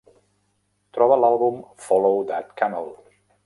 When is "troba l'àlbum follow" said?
0.99-2.19